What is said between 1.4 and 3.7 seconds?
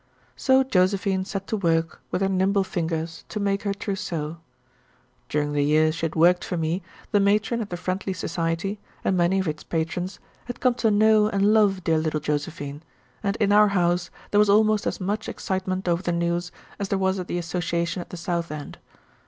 to work with her nimble fingers to make